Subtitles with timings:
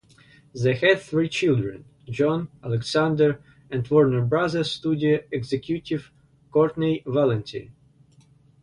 [0.59, 3.37] They had three children: John, Alexandra
[3.69, 6.09] and Warner Brothers studio executive
[6.51, 7.71] Courtenay Valenti.